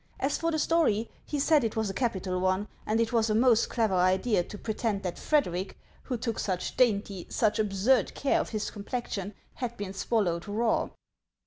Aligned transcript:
As 0.19 0.35
for 0.35 0.49
the 0.49 0.57
story, 0.57 1.11
he 1.27 1.37
said 1.37 1.63
it 1.63 1.75
was 1.75 1.91
a 1.91 1.93
capital 1.93 2.39
one; 2.39 2.67
and 2.87 2.99
it 2.99 3.13
was 3.13 3.29
a 3.29 3.35
most 3.35 3.69
clever 3.69 3.93
idea 3.93 4.41
to 4.41 4.57
pretend 4.57 5.03
that 5.03 5.19
Frederic, 5.19 5.77
who 6.01 6.17
took 6.17 6.39
such 6.39 6.75
dainty, 6.75 7.27
such 7.29 7.59
absurd 7.59 8.15
care 8.15 8.41
of 8.41 8.49
his 8.49 8.71
complexion, 8.71 9.35
had 9.61 9.77
been 9.77 9.93
swallowed 9.93 10.47
raw. 10.47 10.89